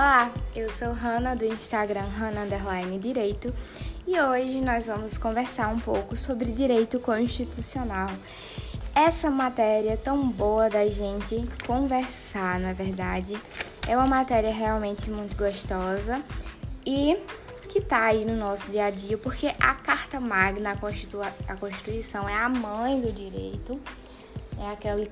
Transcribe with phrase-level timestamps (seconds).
[0.00, 3.52] Olá, eu sou Hanna do Instagram Hanna Underline Direito
[4.06, 8.08] e hoje nós vamos conversar um pouco sobre direito constitucional.
[8.94, 13.36] Essa matéria tão boa da gente conversar, não é verdade?
[13.88, 16.22] É uma matéria realmente muito gostosa
[16.86, 17.18] e
[17.68, 20.78] que tá aí no nosso dia a dia, porque a Carta Magna,
[21.48, 23.80] a Constituição, é a mãe do direito,
[24.60, 25.04] é aquela,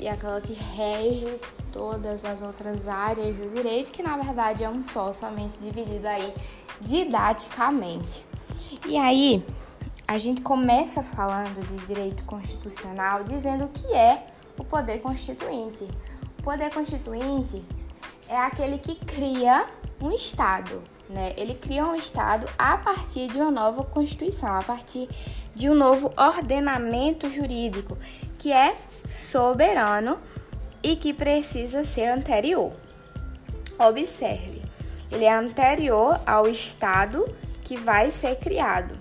[0.00, 1.38] é aquela que rege
[1.72, 6.34] todas as outras áreas do direito, que na verdade é um só, somente dividido aí
[6.80, 8.24] didaticamente.
[8.86, 9.44] E aí,
[10.06, 14.26] a gente começa falando de direito constitucional dizendo o que é
[14.58, 15.88] o poder constituinte.
[16.38, 17.64] O poder constituinte
[18.28, 19.66] é aquele que cria
[20.00, 21.32] um Estado, né?
[21.36, 25.08] Ele cria um Estado a partir de uma nova Constituição, a partir
[25.54, 27.96] de um novo ordenamento jurídico
[28.38, 28.74] que é
[29.10, 30.18] soberano
[30.82, 32.72] e que precisa ser anterior.
[33.78, 34.62] Observe,
[35.10, 37.24] ele é anterior ao Estado
[37.64, 38.94] que vai ser criado.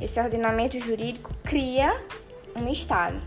[0.00, 2.00] Esse ordenamento jurídico cria
[2.56, 3.20] um Estado.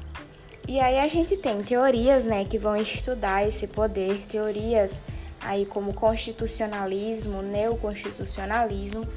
[0.68, 5.02] E aí a gente tem teorias, né, que vão estudar esse poder, teorias
[5.40, 9.08] aí como constitucionalismo, neoconstitucionalismo,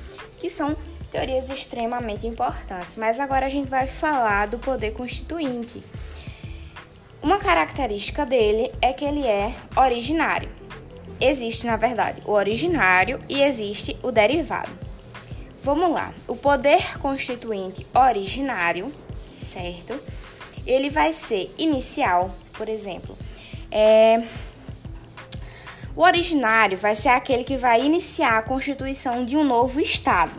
[0.41, 0.77] que são
[1.11, 2.97] teorias extremamente importantes.
[2.97, 5.83] Mas agora a gente vai falar do poder constituinte.
[7.23, 10.49] Uma característica dele é que ele é originário.
[11.21, 14.71] Existe, na verdade, o originário e existe o derivado.
[15.63, 16.15] Vamos lá.
[16.27, 18.91] O poder constituinte originário,
[19.35, 20.01] certo?
[20.67, 23.17] Ele vai ser inicial, por exemplo.
[23.71, 24.23] É...
[25.95, 30.33] O originário vai ser aquele que vai iniciar a constituição de um novo Estado,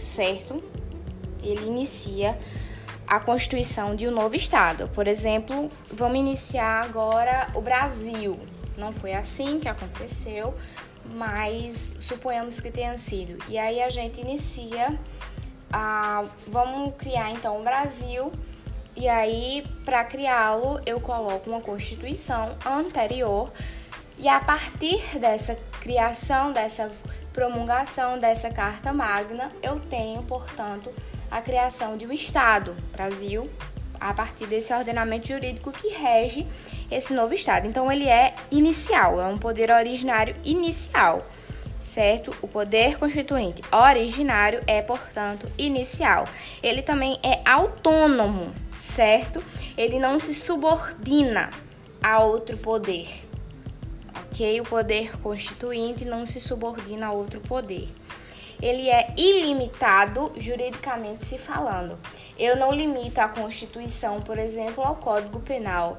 [0.00, 0.60] certo?
[1.44, 2.36] Ele inicia
[3.10, 4.88] a constituição de um novo estado.
[4.94, 8.38] Por exemplo, vamos iniciar agora o Brasil.
[8.78, 10.54] Não foi assim que aconteceu,
[11.04, 13.36] mas suponhamos que tenha sido.
[13.48, 14.96] E aí a gente inicia
[15.72, 18.30] a vamos criar então o Brasil.
[18.94, 23.50] E aí, para criá-lo, eu coloco uma constituição anterior
[24.18, 26.92] e a partir dessa criação, dessa
[27.32, 30.92] promulgação dessa Carta Magna, eu tenho, portanto,
[31.30, 33.48] a criação de um Estado, Brasil,
[34.00, 36.46] a partir desse ordenamento jurídico que rege
[36.90, 37.66] esse novo Estado.
[37.66, 41.26] Então, ele é inicial, é um poder originário inicial,
[41.78, 42.34] certo?
[42.42, 46.26] O poder constituinte originário é, portanto, inicial.
[46.62, 49.44] Ele também é autônomo, certo?
[49.76, 51.50] Ele não se subordina
[52.02, 53.08] a outro poder,
[54.24, 54.60] ok?
[54.60, 57.88] O poder constituinte não se subordina a outro poder
[58.62, 61.98] ele é ilimitado juridicamente se falando.
[62.38, 65.96] Eu não limito a Constituição, por exemplo, ao Código Penal.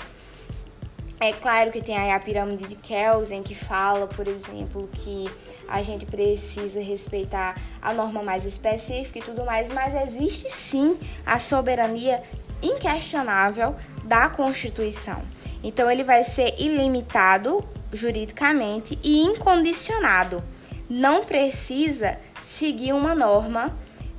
[1.20, 5.30] É claro que tem aí a pirâmide de Kelsen que fala, por exemplo, que
[5.68, 11.38] a gente precisa respeitar a norma mais específica e tudo mais, mas existe sim a
[11.38, 12.24] soberania
[12.62, 15.22] inquestionável da Constituição.
[15.64, 17.64] Então ele vai ser ilimitado
[17.94, 20.44] juridicamente e incondicionado.
[20.90, 23.76] Não precisa seguir uma norma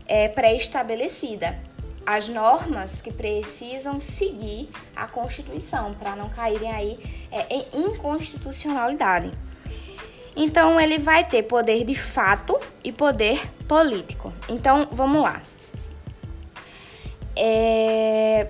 [0.06, 1.58] é, pré-estabelecida.
[2.04, 6.98] As normas que precisam seguir a Constituição para não caírem aí
[7.30, 9.32] é, em inconstitucionalidade.
[10.34, 14.32] Então, ele vai ter poder de fato e poder político.
[14.48, 15.42] Então, vamos lá.
[17.36, 18.48] É,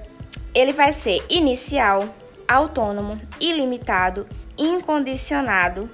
[0.55, 2.09] ele vai ser inicial,
[2.47, 5.91] autônomo, ilimitado, incondicionado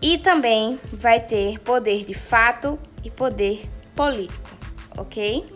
[0.00, 4.50] e também vai ter poder de fato e poder político,
[4.96, 5.46] ok?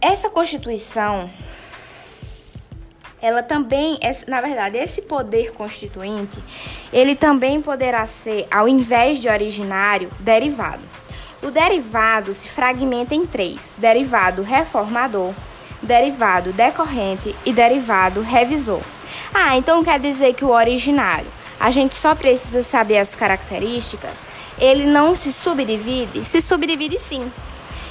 [0.00, 1.28] Essa Constituição,
[3.20, 3.98] ela também,
[4.28, 6.40] na verdade, esse poder constituinte,
[6.92, 10.82] ele também poderá ser, ao invés de originário, derivado.
[11.42, 15.34] O derivado se fragmenta em três: derivado reformador,
[15.86, 18.82] derivado decorrente e derivado revisor.
[19.32, 21.26] Ah, então quer dizer que o originário,
[21.58, 24.26] a gente só precisa saber as características,
[24.58, 26.24] ele não se subdivide?
[26.24, 27.32] Se subdivide sim.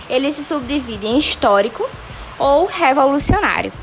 [0.08, 1.90] Ele se subdivide em histórico
[2.38, 3.74] ou revolucionário.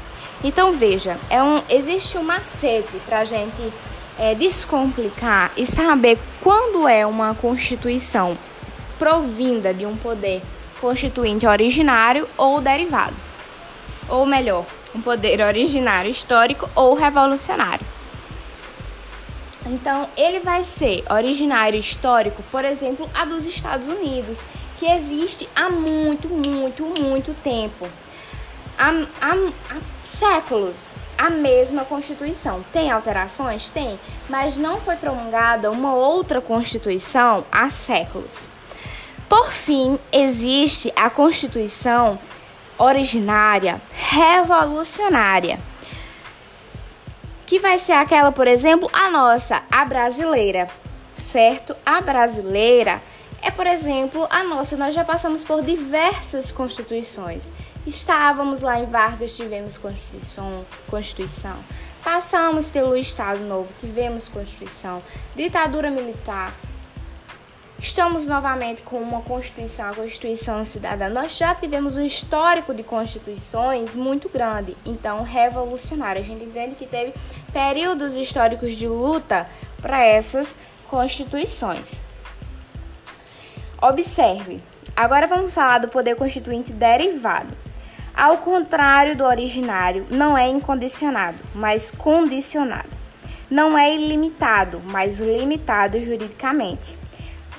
[0.45, 3.73] Então veja, é um, existe um macete para a gente
[4.19, 8.37] é, descomplicar e saber quando é uma constituição
[8.99, 10.43] provinda de um poder
[10.81, 13.15] constituinte originário ou derivado.
[14.09, 14.65] Ou melhor,
[14.95, 17.85] um poder originário histórico ou revolucionário.
[19.65, 24.45] Então, ele vai ser originário histórico, por exemplo, a dos Estados Unidos,
[24.79, 27.89] que existe há muito, muito, muito tempo.
[28.77, 28.91] Há,
[29.21, 29.35] há,
[29.71, 30.93] há séculos.
[31.17, 32.65] a mesma Constituição.
[32.73, 33.69] Tem alterações?
[33.69, 38.49] Tem, mas não foi promulgada uma outra Constituição há séculos.
[39.29, 42.19] Por fim, existe a Constituição
[42.83, 45.61] originária revolucionária,
[47.47, 50.69] que vai ser aquela, por exemplo, a nossa, a brasileira,
[51.15, 51.77] certo?
[51.87, 53.01] A brasileira
[53.41, 54.77] é, por exemplo, a nossa.
[54.77, 57.53] Nós já passamos por diversas constituições.
[57.85, 61.57] Estávamos lá em Vargas, tivemos Constituição, Constituição.
[62.05, 65.03] Passamos pelo Estado Novo, tivemos Constituição.
[65.35, 66.55] Ditadura Militar.
[67.83, 71.09] Estamos novamente com uma Constituição, a Constituição Cidadã.
[71.09, 76.23] Nós já tivemos um histórico de constituições muito grande, então revolucionário.
[76.23, 77.13] A gente entende que teve
[77.53, 79.49] períodos históricos de luta
[79.81, 80.57] para essas
[80.89, 82.01] constituições.
[83.83, 84.61] Observe,
[84.95, 87.53] agora vamos falar do poder constituinte derivado.
[88.15, 92.91] Ao contrário do originário, não é incondicionado, mas condicionado.
[93.51, 97.02] Não é ilimitado, mas limitado juridicamente.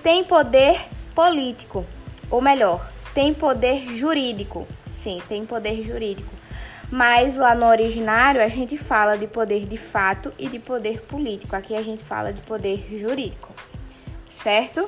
[0.04, 1.86] Tem poder político,
[2.30, 4.68] ou melhor, tem poder jurídico.
[4.90, 6.30] Sim, tem poder jurídico.
[6.92, 11.56] Mas lá no originário a gente fala de poder de fato e de poder político.
[11.56, 13.52] Aqui a gente fala de poder jurídico.
[14.30, 14.88] Certo?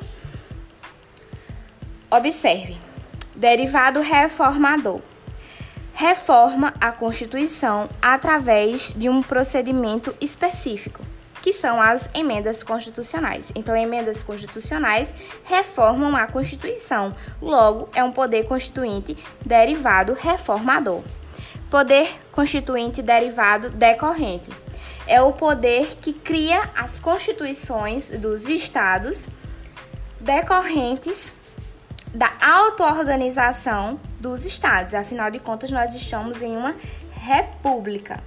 [2.12, 2.78] Observe.
[3.36, 5.02] Derivado reformador
[5.96, 11.02] reforma a Constituição através de um procedimento específico,
[11.46, 13.52] que são as emendas constitucionais.
[13.54, 15.14] Então, emendas constitucionais
[15.44, 19.16] reformam a Constituição, logo, é um poder constituinte
[19.46, 21.04] derivado reformador.
[21.70, 24.50] Poder constituinte derivado decorrente
[25.06, 29.28] é o poder que cria as constituições dos estados
[30.20, 31.36] decorrentes
[32.12, 34.96] da auto-organização dos estados.
[34.96, 36.74] Afinal de contas, nós estamos em uma
[37.12, 38.24] república.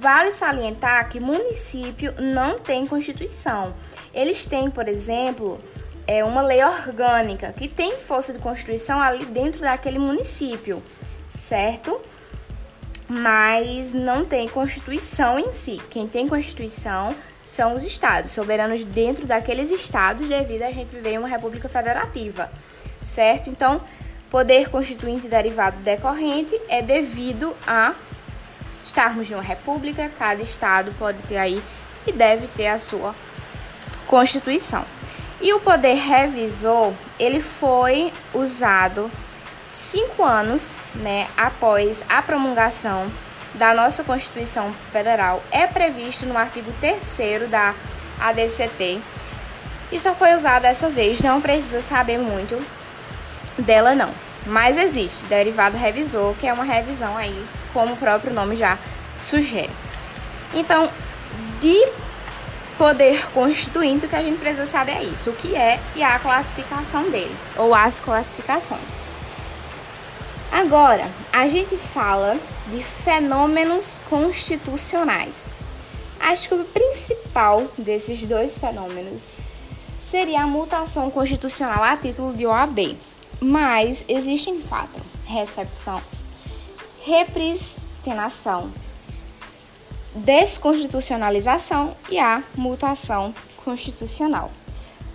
[0.00, 3.74] Vale salientar que município não tem constituição.
[4.14, 5.60] Eles têm, por exemplo,
[6.06, 10.82] é uma lei orgânica que tem força de constituição ali dentro daquele município,
[11.28, 12.00] certo?
[13.06, 15.80] Mas não tem constituição em si.
[15.90, 17.14] Quem tem constituição
[17.44, 22.50] são os estados, soberanos dentro daqueles estados, devido a gente viver em uma república federativa
[23.00, 23.48] certo?
[23.48, 23.80] Então,
[24.30, 27.94] poder constituinte derivado decorrente é devido a
[28.70, 31.62] estarmos em uma república, cada estado pode ter aí
[32.06, 33.14] e deve ter a sua
[34.06, 34.84] constituição.
[35.40, 39.10] E o poder revisor, ele foi usado
[39.70, 43.10] cinco anos, né, após a promulgação
[43.54, 47.74] da nossa Constituição Federal, é previsto no artigo 3 da
[48.20, 49.00] ADCT,
[49.90, 52.62] e só foi usado dessa vez, não precisa saber muito,
[53.58, 54.12] dela não.
[54.46, 58.78] Mas existe derivado revisor, que é uma revisão aí, como o próprio nome já
[59.20, 59.70] sugere.
[60.54, 60.90] Então,
[61.60, 61.88] de
[62.78, 66.18] poder constituinte, o que a gente precisa saber é isso, o que é e a
[66.18, 68.96] classificação dele, ou as classificações.
[70.50, 72.36] Agora, a gente fala
[72.72, 75.52] de fenômenos constitucionais.
[76.18, 79.28] Acho que o principal desses dois fenômenos
[80.00, 82.96] seria a mutação constitucional a título de OAB
[83.40, 86.00] mas existem quatro: recepção,
[87.02, 88.70] repristenação,
[90.14, 94.50] desconstitucionalização e a mutação constitucional.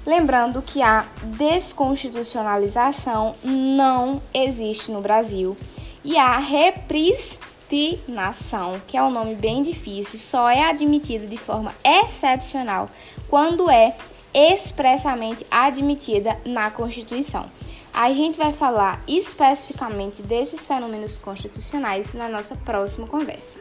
[0.05, 5.57] Lembrando que a desconstitucionalização não existe no Brasil
[6.03, 12.87] e a repristinação, que é um nome bem difícil, só é admitida de forma excepcional
[13.27, 13.95] quando é
[14.31, 17.49] expressamente admitida na Constituição.
[17.97, 23.57] A gente vai falar especificamente desses fenômenos constitucionais na nossa próxima conversa.